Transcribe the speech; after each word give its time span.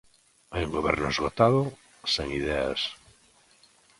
Hai 0.53 0.61
un 0.67 0.71
goberno 0.77 1.07
esgotado, 1.13 1.61
sen 2.13 2.27
ideas. 2.39 2.81